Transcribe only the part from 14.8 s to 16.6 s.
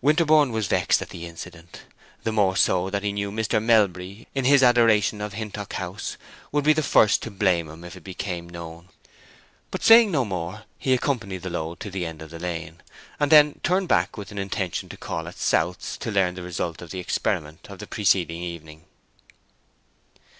to call at South's to learn the